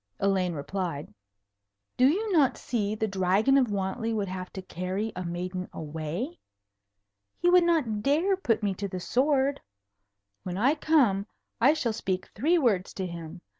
[0.19, 1.13] Elaine replied.
[1.95, 6.39] "Do you not see the Dragon of Wantley would have to carry a maiden away?
[7.37, 9.61] He would not dare to put me to the sword.
[10.41, 11.27] When I come,
[11.59, 13.41] I shall speak three words to him.